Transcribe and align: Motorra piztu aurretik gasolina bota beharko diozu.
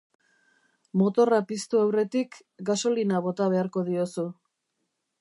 Motorra 1.01 1.41
piztu 1.51 1.81
aurretik 1.83 2.41
gasolina 2.71 3.23
bota 3.29 3.51
beharko 3.55 3.89
diozu. 3.93 4.29